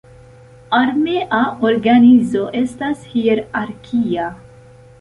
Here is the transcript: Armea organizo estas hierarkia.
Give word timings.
Armea 0.77 1.41
organizo 1.71 2.43
estas 2.63 3.07
hierarkia. 3.13 4.31